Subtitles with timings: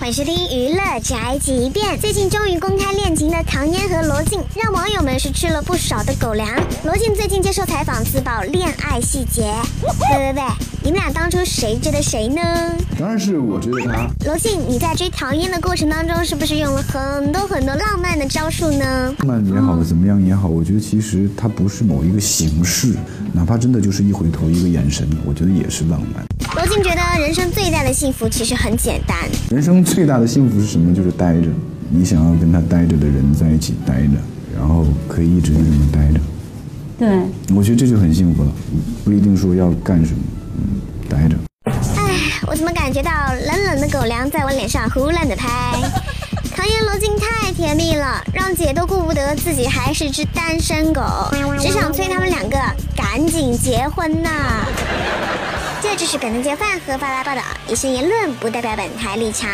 [0.00, 1.98] 欢迎收听娱乐宅急便。
[1.98, 6.48] 最近终于公开恋情的唐嫣和罗晋，让网友们是吃了不少的狗粮。
[6.84, 9.42] 罗晋最近接受采访自曝恋爱细节。
[9.82, 10.42] 喂喂喂，
[10.82, 12.40] 你们俩当初谁追的谁呢？
[12.98, 14.08] 当然是我追的他。
[14.24, 19.14] 罗晋，你在追唐嫣的过程当中，是不是用了很多很多浪漫的招数呢？
[19.18, 22.94] 浪漫也好，怎么样也好，我觉得其实它不是某一个形式，
[23.34, 26.24] 哪怕真的就是一回头、一个眼神，我觉得也是浪漫。
[26.56, 29.16] 罗晋觉得人生最大的幸福其实很简单。
[29.48, 30.94] 人生最大的幸福是什么？
[30.94, 31.48] 就是待着，
[31.88, 34.18] 你想要跟他待着的人在一起待着，
[34.54, 36.20] 然后可以一直就这么待着。
[36.98, 37.08] 对，
[37.56, 38.52] 我觉得这就很幸福了，
[39.02, 40.20] 不一定说要干什么，
[40.58, 41.36] 嗯，待着。
[41.96, 43.10] 唉，我怎么感觉到
[43.46, 45.48] 冷冷的狗粮在我脸上胡乱的拍？
[46.54, 51.00] 唐嫣罗晋太甜蜜了，让姐都顾不得自己还是只单身狗，
[51.58, 52.58] 只想催他们两个
[52.94, 54.66] 赶紧结婚呐！
[55.90, 59.50] 这就是本台节饭和发来报道，一些言论不代表本台立场。